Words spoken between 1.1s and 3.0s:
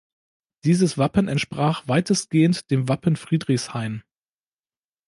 entsprach weitestgehend dem